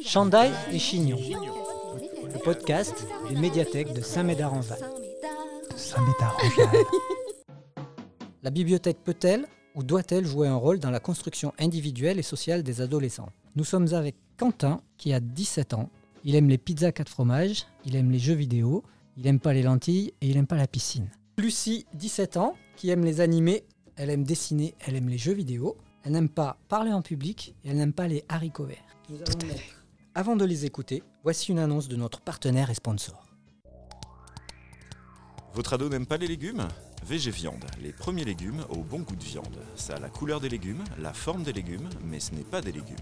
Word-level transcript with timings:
Chandail 0.00 0.52
et 0.72 0.78
Chignon, 0.78 1.18
le 2.24 2.38
podcast 2.42 3.06
des 3.28 3.36
médiathèques 3.36 3.92
de 3.92 4.00
Saint-Médard-en-Val. 4.00 4.78
Saint-Médard-en-Val. 5.76 6.84
La 8.42 8.50
bibliothèque 8.50 8.98
peut-elle 9.02 9.46
ou 9.74 9.82
doit-elle 9.82 10.26
jouer 10.26 10.48
un 10.48 10.56
rôle 10.56 10.78
dans 10.78 10.90
la 10.90 11.00
construction 11.00 11.52
individuelle 11.58 12.18
et 12.18 12.22
sociale 12.22 12.62
des 12.62 12.80
adolescents? 12.80 13.30
Nous 13.56 13.64
sommes 13.64 13.92
avec 13.94 14.16
Quentin 14.36 14.80
qui 14.96 15.12
a 15.12 15.20
17 15.20 15.74
ans. 15.74 15.90
Il 16.24 16.34
aime 16.34 16.48
les 16.48 16.58
pizzas 16.58 16.92
4 16.92 17.08
fromages, 17.08 17.66
il 17.84 17.96
aime 17.96 18.10
les 18.10 18.18
jeux 18.18 18.34
vidéo, 18.34 18.82
il 19.16 19.26
aime 19.26 19.40
pas 19.40 19.52
les 19.52 19.62
lentilles 19.62 20.12
et 20.20 20.28
il 20.28 20.36
aime 20.36 20.46
pas 20.46 20.56
la 20.56 20.66
piscine. 20.66 21.10
Lucie, 21.38 21.86
17 21.94 22.36
ans, 22.36 22.54
qui 22.76 22.90
aime 22.90 23.04
les 23.04 23.20
animés, 23.20 23.64
elle 23.96 24.10
aime 24.10 24.24
dessiner, 24.24 24.74
elle 24.80 24.96
aime 24.96 25.08
les 25.08 25.18
jeux 25.18 25.32
vidéo, 25.32 25.76
elle 26.04 26.12
n'aime 26.12 26.28
pas 26.28 26.58
parler 26.68 26.92
en 26.92 27.02
public 27.02 27.54
et 27.64 27.70
elle 27.70 27.76
n'aime 27.76 27.92
pas 27.92 28.08
les 28.08 28.24
haricots 28.28 28.66
verts. 28.66 28.84
Nous 29.10 29.18
Avant 30.18 30.34
de 30.34 30.44
les 30.44 30.66
écouter, 30.66 31.04
voici 31.22 31.52
une 31.52 31.60
annonce 31.60 31.86
de 31.86 31.94
notre 31.94 32.20
partenaire 32.20 32.70
et 32.70 32.74
sponsor. 32.74 33.24
Votre 35.54 35.74
ado 35.74 35.88
n'aime 35.88 36.06
pas 36.06 36.16
les 36.16 36.26
légumes 36.26 36.66
VG 37.04 37.30
Viande, 37.30 37.64
les 37.80 37.92
premiers 37.92 38.24
légumes 38.24 38.64
au 38.68 38.78
bon 38.78 38.98
goût 38.98 39.14
de 39.14 39.22
viande. 39.22 39.62
Ça 39.76 39.94
a 39.94 40.00
la 40.00 40.08
couleur 40.08 40.40
des 40.40 40.48
légumes, 40.48 40.82
la 40.98 41.12
forme 41.12 41.44
des 41.44 41.52
légumes, 41.52 41.88
mais 42.02 42.18
ce 42.18 42.34
n'est 42.34 42.42
pas 42.42 42.60
des 42.60 42.72
légumes. 42.72 42.96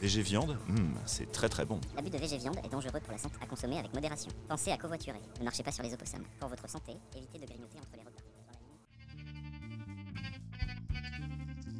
VG 0.00 0.22
Viande, 0.22 0.56
hmm, 0.68 0.94
c'est 1.04 1.30
très 1.30 1.50
très 1.50 1.66
bon. 1.66 1.78
L'abus 1.94 2.08
de 2.08 2.16
VG 2.16 2.38
viande 2.38 2.56
est 2.64 2.70
dangereux 2.70 3.00
pour 3.00 3.12
la 3.12 3.18
santé 3.18 3.36
à 3.42 3.44
consommer 3.44 3.78
avec 3.78 3.92
modération. 3.92 4.30
Pensez 4.48 4.70
à 4.72 4.78
covoiturer. 4.78 5.20
Ne 5.38 5.44
marchez 5.44 5.62
pas 5.62 5.72
sur 5.72 5.82
les 5.82 5.92
opossums. 5.92 6.24
Pour 6.40 6.48
votre 6.48 6.66
santé, 6.70 6.92
évitez 7.14 7.38
de 7.38 7.44
grignoter 7.44 7.76
entre 7.78 7.92
les 7.96 8.02
repas. 8.02 8.22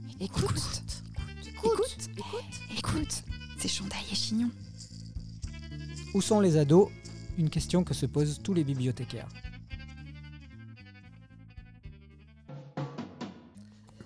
Nuit, 0.04 0.16
Écoute, 0.20 0.82
écoute, 1.48 2.10
écoute, 2.14 2.76
écoute, 2.76 3.24
c'est 3.56 3.68
Chandail 3.68 4.04
et 4.12 4.14
Chignon. 4.14 4.50
Où 6.16 6.22
sont 6.22 6.40
les 6.40 6.56
ados? 6.56 6.88
Une 7.36 7.50
question 7.50 7.84
que 7.84 7.92
se 7.92 8.06
posent 8.06 8.40
tous 8.42 8.54
les 8.54 8.64
bibliothécaires. 8.64 9.28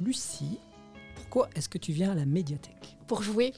Lucie, 0.01 0.59
pourquoi 1.15 1.49
est-ce 1.55 1.69
que 1.69 1.79
tu 1.79 1.93
viens 1.93 2.11
à 2.11 2.17
la 2.17 2.25
médiathèque? 2.25 2.97
Pour 3.07 3.23
jouer 3.23 3.53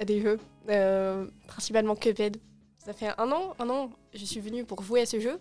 à 0.00 0.04
des 0.04 0.20
jeux, 0.20 0.40
euh, 0.68 1.28
principalement 1.46 1.94
Cuphead. 1.94 2.38
Ça 2.84 2.92
fait 2.92 3.10
un 3.18 3.30
an, 3.30 3.54
un 3.60 3.70
an, 3.70 3.90
je 4.12 4.24
suis 4.24 4.40
venue 4.40 4.64
pour 4.64 4.82
jouer 4.82 5.02
à 5.02 5.06
ce 5.06 5.20
jeu. 5.20 5.38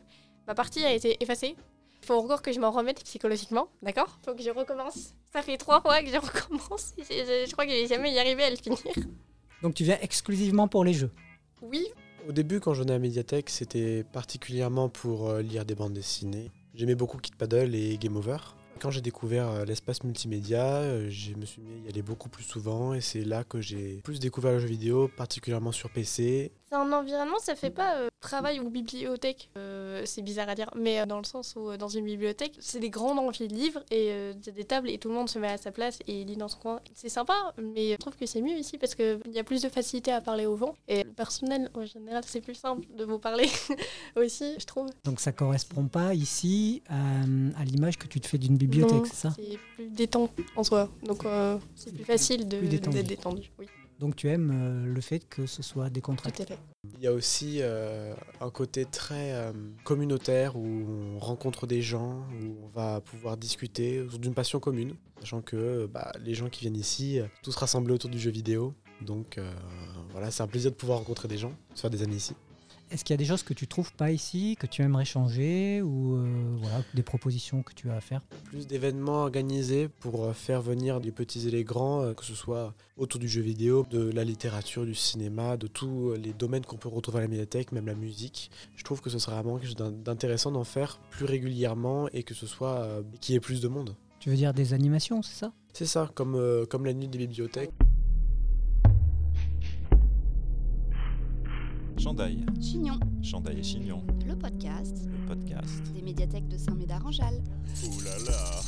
Ma 0.47 0.53
partie 0.53 0.83
a 0.85 0.93
été 0.93 1.17
effacée. 1.19 1.55
Il 2.03 2.05
faut 2.05 2.13
encore 2.13 2.43
que 2.43 2.51
je 2.51 2.59
m'en 2.59 2.69
remette 2.69 3.03
psychologiquement, 3.03 3.69
d'accord? 3.81 4.19
Faut 4.23 4.35
que 4.35 4.43
je 4.43 4.51
recommence. 4.51 5.15
Ça 5.33 5.41
fait 5.41 5.57
trois 5.57 5.81
fois 5.81 6.03
que 6.03 6.09
je 6.09 6.17
recommence. 6.17 6.93
Je, 6.99 7.03
je- 7.05 7.45
je 7.47 7.51
crois 7.53 7.65
que 7.65 7.71
je 7.71 7.77
vais 7.77 7.87
jamais 7.87 8.13
y 8.13 8.19
arriver 8.19 8.43
à 8.43 8.51
le 8.51 8.55
finir. 8.55 8.77
Donc 9.63 9.73
tu 9.73 9.83
viens 9.83 9.97
exclusivement 9.99 10.67
pour 10.67 10.83
les 10.83 10.93
jeux? 10.93 11.11
Oui, 11.63 11.87
Au 12.27 12.31
début, 12.31 12.59
quand 12.59 12.73
je 12.73 12.81
venais 12.81 12.91
à 12.91 12.95
la 12.95 12.99
médiathèque, 12.99 13.49
c'était 13.49 14.03
particulièrement 14.03 14.89
pour 14.89 15.29
euh, 15.29 15.41
lire 15.41 15.65
des 15.65 15.73
bandes 15.73 15.93
dessinées. 15.93 16.51
J'aimais 16.75 16.95
beaucoup 16.95 17.17
Kid 17.17 17.35
Paddle 17.35 17.73
et 17.73 17.97
Game 17.97 18.15
Over. 18.15 18.37
Quand 18.79 18.91
j'ai 18.91 19.01
découvert 19.01 19.49
euh, 19.49 19.65
l'espace 19.65 20.03
multimédia, 20.03 20.65
euh, 20.65 21.07
je 21.09 21.33
me 21.33 21.45
suis 21.45 21.61
mis 21.61 21.81
à 21.81 21.85
y 21.87 21.89
aller 21.89 22.01
beaucoup 22.01 22.29
plus 22.29 22.43
souvent 22.43 22.93
et 22.93 23.01
c'est 23.01 23.23
là 23.23 23.43
que 23.43 23.59
j'ai 23.59 24.01
plus 24.03 24.19
découvert 24.19 24.51
le 24.51 24.59
jeu 24.59 24.67
vidéo, 24.67 25.09
particulièrement 25.17 25.71
sur 25.71 25.89
PC. 25.89 26.51
c'est 26.69 26.75
un 26.75 26.91
environnement, 26.91 27.39
ça 27.39 27.55
fait 27.55 27.71
pas 27.71 28.10
travail 28.21 28.59
ou 28.59 28.69
bibliothèque. 28.69 29.49
Euh, 29.57 30.03
c'est 30.05 30.21
bizarre 30.21 30.47
à 30.49 30.55
dire, 30.55 30.69
mais 30.75 31.01
euh, 31.01 31.05
dans 31.05 31.17
le 31.17 31.25
sens 31.25 31.55
où 31.57 31.69
euh, 31.71 31.77
dans 31.77 31.87
une 31.89 32.05
bibliothèque, 32.05 32.53
c'est 32.59 32.79
des 32.79 32.89
grands 32.89 33.17
amphis 33.17 33.47
de 33.47 33.53
livres 33.53 33.81
et 33.91 34.11
euh, 34.11 34.33
il 34.39 34.45
y 34.45 34.49
a 34.49 34.51
des 34.53 34.63
tables 34.63 34.89
et 34.89 34.97
tout 34.97 35.09
le 35.09 35.15
monde 35.15 35.27
se 35.29 35.39
met 35.39 35.47
à 35.49 35.57
sa 35.57 35.71
place 35.71 35.99
et 36.07 36.23
lit 36.23 36.37
dans 36.37 36.47
son 36.47 36.59
coin. 36.59 36.79
C'est 36.93 37.09
sympa, 37.09 37.33
mais 37.61 37.91
je 37.91 37.95
trouve 37.97 38.15
que 38.15 38.25
c'est 38.25 38.41
mieux 38.41 38.57
ici 38.57 38.77
parce 38.77 38.95
qu'il 38.95 39.19
y 39.31 39.39
a 39.39 39.43
plus 39.43 39.61
de 39.61 39.69
facilité 39.69 40.11
à 40.11 40.21
parler 40.21 40.45
aux 40.45 40.55
gens 40.57 40.75
et 40.87 41.03
le 41.03 41.11
personnel 41.11 41.69
en 41.73 41.85
général, 41.85 42.23
c'est 42.25 42.41
plus 42.41 42.55
simple 42.55 42.85
de 42.95 43.03
vous 43.03 43.19
parler 43.19 43.49
aussi, 44.15 44.53
je 44.59 44.65
trouve. 44.65 44.87
Donc 45.03 45.19
ça 45.19 45.31
correspond 45.31 45.87
pas 45.87 46.13
ici 46.13 46.81
à 46.89 47.63
l'image 47.65 47.97
que 47.97 48.07
tu 48.07 48.19
te 48.21 48.27
fais 48.27 48.37
d'une 48.37 48.57
bibliothèque, 48.57 49.07
c'est 49.07 49.15
ça? 49.15 49.33
C'est 49.35 49.57
plus 49.75 49.89
détendu 49.89 50.31
en 50.55 50.63
soi, 50.63 50.89
donc 51.03 51.25
euh, 51.25 51.57
c'est 51.75 51.93
plus 51.93 52.03
facile 52.05 52.47
de- 52.47 52.57
Plus 52.59 52.67
détendu. 52.67 52.97
d'être 52.97 53.07
détendu. 53.07 53.51
Oui, 53.59 53.65
Donc 53.99 54.15
tu 54.15 54.29
aimes 54.29 54.85
le 54.85 55.01
fait 55.01 55.27
que 55.27 55.45
ce 55.45 55.63
soit 55.63 55.85
tout 55.87 55.93
décontracté. 55.93 56.43
à 56.43 56.45
fait. 56.45 56.57
Il 57.01 57.05
y 57.05 57.07
a 57.07 57.13
aussi 57.13 57.61
euh, 57.61 58.13
un 58.41 58.51
côté 58.51 58.85
très 58.85 59.33
euh, 59.33 59.53
communautaire 59.83 60.55
où 60.55 60.85
on 61.15 61.17
rencontre 61.17 61.65
des 61.65 61.81
gens, 61.81 62.27
où 62.39 62.55
on 62.63 62.67
va 62.67 63.01
pouvoir 63.01 63.37
discuter 63.37 64.05
d'une 64.19 64.35
passion 64.35 64.59
commune, 64.59 64.93
sachant 65.19 65.41
que 65.41 65.55
euh, 65.55 65.87
bah, 65.87 66.11
les 66.23 66.35
gens 66.35 66.47
qui 66.47 66.61
viennent 66.61 66.77
ici, 66.77 67.19
tous 67.41 67.55
rassemblés 67.55 67.95
autour 67.95 68.11
du 68.11 68.19
jeu 68.19 68.29
vidéo. 68.29 68.75
Donc 69.01 69.39
voilà, 70.11 70.29
c'est 70.29 70.43
un 70.43 70.47
plaisir 70.47 70.69
de 70.69 70.75
pouvoir 70.75 70.99
rencontrer 70.99 71.27
des 71.27 71.39
gens, 71.39 71.49
de 71.71 71.75
se 71.75 71.81
faire 71.81 71.89
des 71.89 72.03
amis 72.03 72.17
ici. 72.17 72.35
Est-ce 72.91 73.05
qu'il 73.05 73.13
y 73.13 73.15
a 73.15 73.17
des 73.17 73.25
choses 73.25 73.43
que 73.43 73.53
tu 73.53 73.67
trouves 73.67 73.93
pas 73.93 74.11
ici, 74.11 74.57
que 74.59 74.67
tu 74.67 74.81
aimerais 74.81 75.05
changer 75.05 75.81
ou 75.81 76.15
euh, 76.17 76.55
voilà, 76.57 76.83
des 76.93 77.03
propositions 77.03 77.63
que 77.63 77.73
tu 77.73 77.89
as 77.89 77.95
à 77.95 78.01
faire? 78.01 78.21
Plus 78.43 78.67
d'événements 78.67 79.21
organisés 79.21 79.87
pour 79.87 80.25
euh, 80.25 80.33
faire 80.33 80.61
venir 80.61 80.99
les 80.99 81.13
petits 81.13 81.47
et 81.47 81.51
les 81.51 81.63
grands, 81.63 82.01
euh, 82.01 82.13
que 82.13 82.25
ce 82.25 82.35
soit 82.35 82.73
autour 82.97 83.21
du 83.21 83.29
jeu 83.29 83.41
vidéo, 83.41 83.85
de 83.89 84.11
la 84.11 84.25
littérature, 84.25 84.85
du 84.85 84.93
cinéma, 84.93 85.55
de 85.55 85.67
tous 85.67 86.15
les 86.15 86.33
domaines 86.33 86.65
qu'on 86.65 86.75
peut 86.75 86.89
retrouver 86.89 87.19
à 87.19 87.21
la 87.21 87.27
médiathèque, 87.29 87.71
même 87.71 87.85
la 87.85 87.95
musique. 87.95 88.51
Je 88.75 88.83
trouve 88.83 88.99
que 88.99 89.09
ce 89.09 89.19
serait 89.19 89.35
vraiment 89.41 89.55
quelque 89.57 89.67
chose 89.67 89.77
d'in- 89.77 89.91
d'intéressant 89.91 90.51
d'en 90.51 90.65
faire 90.65 90.99
plus 91.11 91.23
régulièrement 91.25 92.09
et 92.11 92.23
que 92.23 92.33
ce 92.33 92.45
soit 92.45 92.81
euh, 92.81 93.03
qu'il 93.21 93.33
y 93.33 93.35
ait 93.37 93.39
plus 93.39 93.61
de 93.61 93.69
monde. 93.69 93.95
Tu 94.19 94.29
veux 94.29 94.35
dire 94.35 94.53
des 94.53 94.73
animations, 94.73 95.21
c'est 95.21 95.35
ça? 95.39 95.53
C'est 95.71 95.85
ça, 95.85 96.11
comme, 96.13 96.35
euh, 96.35 96.65
comme 96.65 96.83
la 96.85 96.93
nuit 96.93 97.07
des 97.07 97.17
bibliothèques. 97.17 97.71
Chandail, 102.01 102.43
Chignon, 102.59 102.99
Chandail 103.21 103.59
et 103.59 103.63
Chignon, 103.63 104.03
le 104.25 104.35
podcast 104.35 105.05
le 105.05 105.27
podcast. 105.27 105.83
des 105.93 106.01
médiathèques 106.01 106.47
de 106.47 106.57
Saint-Médard-en-Jalles. 106.57 107.43
Ouh 107.85 108.01
là 108.01 108.17
là 108.25 108.61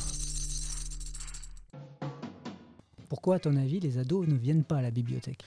Pourquoi, 3.08 3.34
à 3.34 3.38
ton 3.40 3.56
avis, 3.56 3.80
les 3.80 3.98
ados 3.98 4.28
ne 4.28 4.36
viennent 4.36 4.62
pas 4.62 4.76
à 4.76 4.82
la 4.82 4.92
bibliothèque? 4.92 5.42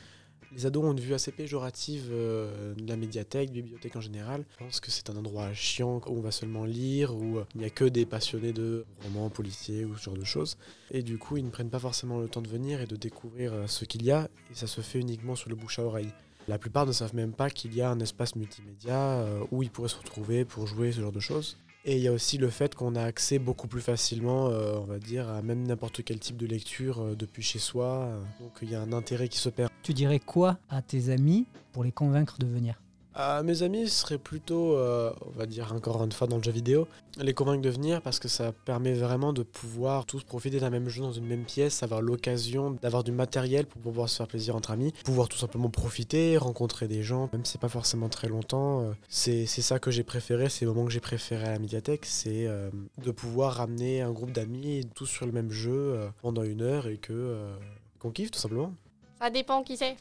Les 0.52 0.66
ados 0.66 0.84
ont 0.84 0.92
une 0.92 1.00
vue 1.00 1.14
assez 1.14 1.32
péjorative 1.32 2.10
euh, 2.12 2.76
de 2.76 2.90
la 2.90 2.98
médiathèque, 2.98 3.52
de 3.52 3.56
la 3.56 3.62
bibliothèque 3.62 3.96
en 3.96 4.02
général. 4.02 4.44
Je 4.60 4.66
pense 4.66 4.82
que 4.82 4.92
c'est 4.92 5.10
un 5.10 5.16
endroit 5.16 5.54
chiant 5.54 6.02
où 6.08 6.18
on 6.18 6.22
va 6.22 6.32
seulement 6.32 6.66
lire, 6.66 7.16
où 7.16 7.38
euh, 7.38 7.46
il 7.56 7.62
n'y 7.62 7.66
a 7.66 7.70
que 7.70 7.86
des 7.86 8.06
passionnés 8.06 8.52
de 8.52 8.86
romans 9.06 9.30
policiers 9.30 9.86
ou 9.86 9.96
ce 9.96 10.04
genre 10.04 10.18
de 10.18 10.26
choses. 10.26 10.58
Et 10.92 11.04
du 11.04 11.18
coup, 11.18 11.38
ils 11.38 11.46
ne 11.46 11.52
prennent 11.52 11.70
pas 11.70 11.80
forcément 11.80 12.20
le 12.20 12.28
temps 12.28 12.42
de 12.42 12.50
venir 12.50 12.82
et 12.82 12.86
de 12.86 12.98
découvrir 12.98 13.54
euh, 13.54 13.68
ce 13.68 13.86
qu'il 13.86 14.04
y 14.04 14.12
a, 14.12 14.30
et 14.52 14.56
ça 14.56 14.68
se 14.68 14.82
fait 14.82 15.00
uniquement 15.00 15.36
sur 15.36 15.50
le 15.50 15.56
bouche 15.56 15.80
à 15.80 15.84
oreille. 15.84 16.12
La 16.48 16.58
plupart 16.58 16.86
ne 16.86 16.94
savent 16.94 17.14
même 17.14 17.34
pas 17.34 17.50
qu'il 17.50 17.76
y 17.76 17.82
a 17.82 17.90
un 17.90 18.00
espace 18.00 18.36
multimédia 18.36 18.96
euh, 18.96 19.44
où 19.52 19.64
ils 19.64 19.70
pourraient 19.70 19.90
se 19.90 19.98
retrouver 19.98 20.46
pour 20.46 20.66
jouer 20.66 20.94
ce 20.94 21.02
genre 21.02 21.12
de 21.12 21.20
choses. 21.20 21.58
Et 21.84 21.98
il 21.98 22.02
y 22.02 22.08
a 22.08 22.14
aussi 22.14 22.38
le 22.38 22.50
fait 22.50 22.74
qu'on 22.74 22.96
a 22.96 23.04
accès 23.04 23.38
beaucoup 23.38 23.68
plus 23.68 23.82
facilement, 23.82 24.48
euh, 24.48 24.76
on 24.78 24.86
va 24.86 24.98
dire, 24.98 25.28
à 25.30 25.42
même 25.42 25.68
n'importe 25.68 26.04
quel 26.04 26.20
type 26.20 26.38
de 26.38 26.46
lecture 26.46 27.02
euh, 27.02 27.16
depuis 27.16 27.44
chez 27.44 27.60
soi. 27.60 28.10
donc 28.40 28.52
il 28.62 28.70
y 28.70 28.76
a 28.76 28.82
un 28.82 28.94
intérêt 28.94 29.28
qui 29.28 29.40
se 29.40 29.50
perd. 29.50 29.70
Tu 29.84 29.94
dirais 29.94 30.20
quoi 30.20 30.58
à 30.70 30.82
tes 30.82 31.10
amis 31.10 31.46
pour 31.74 31.84
les 31.84 31.92
convaincre 31.92 32.38
de 32.40 32.48
venir? 32.48 32.82
Ah, 33.20 33.42
mes 33.42 33.64
amis 33.64 33.90
seraient 33.90 34.20
plutôt, 34.20 34.76
euh, 34.76 35.12
on 35.26 35.32
va 35.32 35.48
dire 35.48 35.74
encore 35.74 36.04
une 36.04 36.12
fois 36.12 36.28
dans 36.28 36.38
le 36.38 36.44
jeu 36.44 36.52
vidéo, 36.52 36.88
les 37.18 37.34
convaincre 37.34 37.64
de 37.64 37.70
venir 37.72 38.00
parce 38.04 38.20
que 38.20 38.28
ça 38.28 38.52
permet 38.52 38.94
vraiment 38.94 39.34
de 39.34 39.42
pouvoir 39.42 40.06
tous 40.06 40.24
profiter 40.24 40.60
d'un 40.60 40.70
même 40.70 40.88
jeu 40.88 41.02
dans 41.02 41.12
une 41.12 41.26
même 41.26 41.44
pièce, 41.44 41.82
avoir 41.82 42.04
l'occasion 42.04 42.78
d'avoir 42.80 43.04
du 43.04 43.12
matériel 43.12 43.66
pour 43.66 43.82
pouvoir 43.82 44.08
se 44.08 44.18
faire 44.18 44.28
plaisir 44.28 44.56
entre 44.56 44.70
amis, 44.70 44.94
pouvoir 45.04 45.30
tout 45.30 45.38
simplement 45.40 45.72
profiter, 45.72 46.38
rencontrer 46.38 46.88
des 46.88 47.02
gens, 47.02 47.28
même 47.34 47.44
si 47.44 47.54
c'est 47.54 47.62
pas 47.62 47.70
forcément 47.70 48.08
très 48.08 48.28
longtemps. 48.28 48.82
euh, 48.84 48.94
c'est 49.10 49.48
ça 49.48 49.80
que 49.80 49.90
j'ai 49.90 50.04
préféré, 50.04 50.48
c'est 50.50 50.66
le 50.66 50.72
moment 50.72 50.86
que 50.86 50.92
j'ai 50.92 51.00
préféré 51.00 51.46
à 51.46 51.54
la 51.54 51.60
médiathèque, 51.60 52.06
c'est 52.06 52.46
euh, 52.46 52.70
de 53.04 53.10
pouvoir 53.10 53.56
ramener 53.56 54.02
un 54.02 54.12
groupe 54.12 54.32
d'amis 54.32 54.88
tous 54.94 55.08
sur 55.08 55.26
le 55.26 55.32
même 55.32 55.50
jeu 55.50 55.72
euh, 55.74 56.10
pendant 56.22 56.44
une 56.44 56.62
heure 56.62 56.86
et 56.88 56.98
que 56.98 57.14
euh, 57.14 57.58
qu'on 57.98 58.12
kiffe 58.12 58.30
tout 58.30 58.40
simplement. 58.40 58.76
Ça 59.20 59.32
dépend 59.32 59.64
qui 59.64 59.76
c'est. 59.76 59.96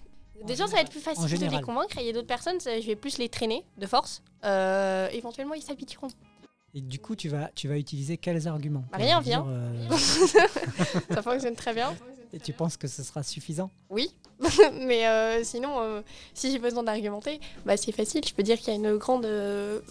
Gens, 0.49 0.67
ça 0.67 0.77
va 0.77 0.83
être 0.83 0.91
plus 0.91 1.01
facile 1.01 1.39
de 1.39 1.47
les 1.47 1.61
convaincre 1.61 1.99
et 1.99 2.03
il 2.03 2.07
y 2.07 2.11
a 2.11 2.13
d'autres 2.13 2.27
personnes, 2.27 2.61
ça, 2.61 2.81
je 2.81 2.87
vais 2.87 2.97
plus 2.97 3.19
les 3.19 3.29
traîner 3.29 3.65
de 3.79 3.87
force. 3.87 4.23
Euh, 4.45 5.09
éventuellement, 5.11 5.55
ils 5.55 5.63
s'habitueront. 5.63 6.09
Et 6.75 6.81
du 6.81 6.99
coup, 6.99 7.17
tu 7.17 7.29
vas, 7.29 7.51
tu 7.55 7.69
vas 7.69 7.79
utiliser 7.79 8.17
quels 8.19 8.47
arguments 8.47 8.85
Bah, 8.93 8.99
rien, 8.99 9.21
dire, 9.23 9.45
viens. 9.45 9.47
euh, 9.49 9.91
ça 11.11 11.23
fonctionne 11.23 11.55
très 11.55 11.73
bien. 11.73 11.95
Et 12.33 12.39
tu 12.39 12.53
penses 12.53 12.77
que 12.77 12.87
ce 12.87 13.03
sera 13.03 13.23
suffisant? 13.23 13.71
Oui, 13.89 14.11
mais 14.83 15.07
euh, 15.07 15.43
sinon, 15.43 15.81
euh, 15.81 16.03
si 16.35 16.53
j'ai 16.53 16.59
besoin 16.59 16.83
d'argumenter, 16.83 17.41
bah, 17.65 17.77
c'est 17.77 17.93
facile. 17.93 18.23
Je 18.27 18.35
peux 18.35 18.43
dire 18.43 18.59
qu'il 18.59 18.69
y 18.69 18.71
a 18.73 18.75
une 18.75 18.97
grande 18.99 19.27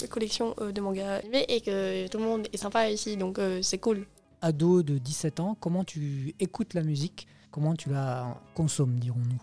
collection 0.10 0.54
de 0.60 0.80
mangas 0.82 1.18
animés 1.20 1.46
et 1.48 1.62
que 1.62 2.08
tout 2.08 2.20
le 2.20 2.24
monde 2.24 2.48
est 2.54 2.58
sympa 2.58 2.90
ici, 2.90 3.18
donc 3.18 3.40
c'est 3.62 3.80
cool. 3.80 4.06
Ado 4.42 4.84
de 4.84 5.00
17 5.00 5.40
ans, 5.40 5.58
comment 5.60 5.84
tu 5.84 6.36
écoutes 6.40 6.76
la 6.76 6.84
musique? 6.84 7.28
Comment 7.50 7.76
tu 7.76 7.90
la 7.90 8.40
consommes, 8.54 9.00
dirons-nous? 9.00 9.42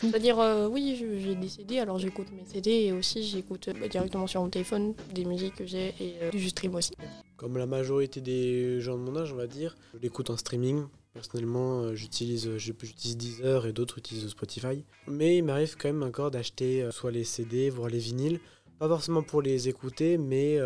C'est-à-dire, 0.00 0.38
euh, 0.38 0.68
oui, 0.68 0.96
j'ai 1.20 1.34
des 1.34 1.48
CD, 1.48 1.78
alors 1.78 1.98
j'écoute 1.98 2.28
mes 2.32 2.44
CD 2.44 2.70
et 2.70 2.92
aussi 2.92 3.22
j'écoute 3.22 3.68
euh, 3.68 3.72
bah, 3.80 3.88
directement 3.88 4.26
sur 4.26 4.42
mon 4.42 4.48
téléphone 4.48 4.94
des 5.14 5.24
musiques 5.24 5.56
que 5.56 5.66
j'ai 5.66 5.94
et 6.00 6.14
euh, 6.22 6.30
du 6.30 6.48
stream 6.48 6.74
aussi. 6.74 6.92
Comme 7.36 7.56
la 7.56 7.66
majorité 7.66 8.20
des 8.20 8.80
gens 8.80 8.96
de 8.96 9.02
mon 9.02 9.16
âge, 9.16 9.32
on 9.32 9.36
va 9.36 9.46
dire, 9.46 9.76
je 9.94 9.98
l'écoute 9.98 10.30
en 10.30 10.36
streaming 10.36 10.84
Personnellement, 11.16 11.80
euh, 11.80 11.94
j'utilise 11.94 12.58
j'utilise 12.58 13.16
Deezer 13.16 13.64
et 13.64 13.72
d'autres 13.72 13.96
utilisent 13.96 14.28
Spotify. 14.28 14.84
Mais 15.08 15.38
il 15.38 15.44
m'arrive 15.44 15.74
quand 15.78 15.88
même 15.88 16.02
encore 16.02 16.30
d'acheter 16.30 16.82
euh, 16.82 16.90
soit 16.90 17.10
les 17.10 17.24
CD, 17.24 17.70
voire 17.70 17.88
les 17.88 17.98
vinyles. 17.98 18.38
Pas 18.78 18.86
forcément 18.86 19.22
pour 19.22 19.40
les 19.40 19.70
écouter, 19.70 20.18
mais 20.18 20.58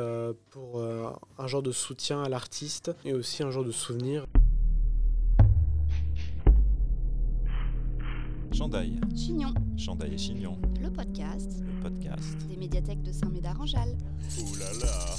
pour 0.50 0.82
un 0.82 1.46
genre 1.46 1.62
de 1.62 1.70
soutien 1.70 2.24
à 2.24 2.28
l'artiste 2.28 2.90
et 3.04 3.12
aussi 3.12 3.44
un 3.44 3.52
genre 3.52 3.62
de 3.62 3.70
souvenir. 3.70 4.26
Chandail, 8.60 9.00
Chignon, 9.16 9.54
Chandail 9.78 10.12
et 10.12 10.18
Chignon, 10.18 10.60
le 10.82 10.90
podcast 10.90 11.50
le 11.64 11.82
podcast. 11.82 12.36
des 12.46 12.58
médiathèques 12.58 13.02
de 13.02 13.10
Saint-Médard-en-Jalles. 13.10 13.96
Ouh 14.38 14.54
là 14.56 14.66
là 14.82 15.16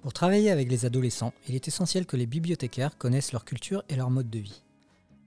Pour 0.00 0.12
travailler 0.12 0.50
avec 0.50 0.68
les 0.68 0.86
adolescents, 0.86 1.32
il 1.46 1.54
est 1.54 1.68
essentiel 1.68 2.04
que 2.04 2.16
les 2.16 2.26
bibliothécaires 2.26 2.98
connaissent 2.98 3.30
leur 3.30 3.44
culture 3.44 3.84
et 3.88 3.94
leur 3.94 4.10
mode 4.10 4.28
de 4.28 4.40
vie. 4.40 4.64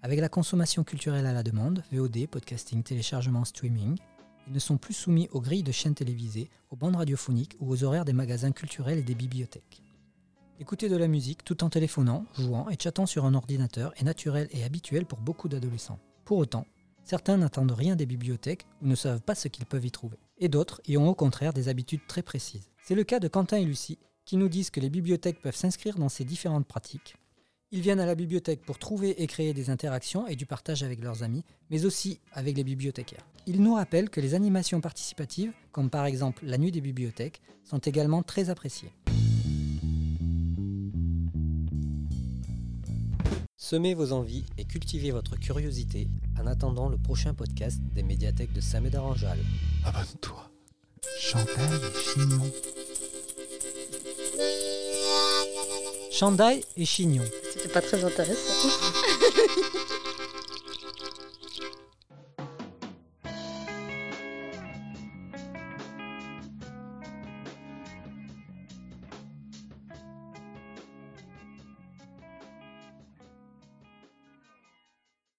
Avec 0.02 0.20
la 0.20 0.28
consommation 0.28 0.84
culturelle 0.84 1.26
à 1.26 1.32
la 1.32 1.42
demande, 1.42 1.84
VOD, 1.94 2.28
podcasting, 2.28 2.84
téléchargement, 2.84 3.46
streaming, 3.46 3.96
ils 4.48 4.54
ne 4.54 4.60
sont 4.60 4.76
plus 4.76 4.94
soumis 4.94 5.30
aux 5.32 5.40
grilles 5.40 5.64
de 5.64 5.72
chaînes 5.72 5.96
télévisées, 5.96 6.50
aux 6.70 6.76
bandes 6.76 6.98
radiophoniques 6.98 7.56
ou 7.62 7.72
aux 7.72 7.86
horaires 7.86 8.04
des 8.04 8.12
magasins 8.12 8.52
culturels 8.52 9.00
et 9.00 9.04
des 9.04 9.16
bibliothèques. 9.16 9.82
Écouter 10.60 10.90
de 10.90 10.98
la 10.98 11.08
musique 11.08 11.46
tout 11.46 11.64
en 11.64 11.70
téléphonant, 11.70 12.26
jouant 12.38 12.68
et 12.68 12.76
chattant 12.78 13.06
sur 13.06 13.24
un 13.24 13.36
ordinateur 13.36 13.94
est 13.96 14.04
naturel 14.04 14.50
et 14.52 14.66
habituel 14.66 15.06
pour 15.06 15.20
beaucoup 15.20 15.48
d'adolescents. 15.48 16.00
Pour 16.26 16.40
autant, 16.40 16.66
certains 17.04 17.38
n'attendent 17.38 17.72
rien 17.72 17.96
des 17.96 18.08
bibliothèques 18.08 18.66
ou 18.82 18.88
ne 18.88 18.96
savent 18.96 19.22
pas 19.22 19.36
ce 19.36 19.48
qu'ils 19.48 19.68
peuvent 19.68 19.86
y 19.86 19.92
trouver. 19.92 20.18
Et 20.40 20.50
d'autres 20.50 20.82
y 20.88 20.98
ont 20.98 21.08
au 21.08 21.14
contraire 21.14 21.54
des 21.54 21.70
habitudes 21.70 22.08
très 22.08 22.24
précises. 22.24 22.72
C'est 22.84 22.96
le 22.96 23.04
cas 23.04 23.20
de 23.20 23.28
Quentin 23.28 23.58
et 23.58 23.64
Lucie, 23.64 24.00
qui 24.26 24.36
nous 24.36 24.50
disent 24.50 24.72
que 24.72 24.80
les 24.80 24.90
bibliothèques 24.90 25.40
peuvent 25.40 25.56
s'inscrire 25.56 26.00
dans 26.00 26.10
ces 26.10 26.24
différentes 26.24 26.66
pratiques. 26.66 27.16
Ils 27.72 27.82
viennent 27.82 28.00
à 28.00 28.08
la 28.08 28.16
bibliothèque 28.16 28.66
pour 28.66 28.80
trouver 28.80 29.22
et 29.22 29.28
créer 29.28 29.54
des 29.54 29.70
interactions 29.70 30.26
et 30.28 30.36
du 30.36 30.48
partage 30.48 30.82
avec 30.82 31.04
leurs 31.04 31.22
amis, 31.22 31.44
mais 31.70 31.86
aussi 31.86 32.20
avec 32.32 32.58
les 32.58 32.64
bibliothécaires. 32.64 33.28
Ils 33.46 33.62
nous 33.62 33.76
rappellent 33.76 34.10
que 34.10 34.22
les 34.22 34.34
animations 34.34 34.82
participatives, 34.82 35.54
comme 35.72 35.92
par 35.92 36.08
exemple 36.08 36.44
la 36.46 36.58
nuit 36.58 36.72
des 36.72 36.82
bibliothèques, 36.82 37.42
sont 37.64 37.80
également 37.80 38.24
très 38.24 38.50
appréciées. 38.50 38.92
Semez 43.76 43.94
vos 43.94 44.14
envies 44.14 44.46
et 44.58 44.64
cultivez 44.64 45.12
votre 45.12 45.36
curiosité 45.36 46.08
en 46.42 46.48
attendant 46.48 46.88
le 46.88 46.98
prochain 46.98 47.34
podcast 47.34 47.78
des 47.94 48.04
médiathèques 48.04 48.54
de 48.54 48.62
Saint-Médard-en-Jalles. 48.62 49.44
Abonne-toi. 49.84 50.50
Chandail 51.20 51.82
et 51.84 52.14
Chignon. 52.14 52.52
Chandail 56.10 56.64
et 56.78 56.86
Chignon. 56.86 57.26
C'était 57.52 57.68
pas 57.68 57.82
très 57.82 58.02
intéressant. 58.06 58.70